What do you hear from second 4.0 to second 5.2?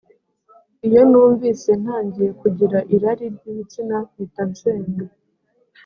mpita nsenga